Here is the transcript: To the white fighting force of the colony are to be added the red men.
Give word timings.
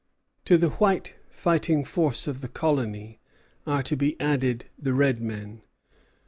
To 0.45 0.57
the 0.57 0.71
white 0.71 1.13
fighting 1.29 1.85
force 1.85 2.25
of 2.25 2.41
the 2.41 2.47
colony 2.47 3.19
are 3.67 3.83
to 3.83 3.95
be 3.95 4.19
added 4.19 4.65
the 4.75 4.95
red 4.95 5.21
men. 5.21 5.61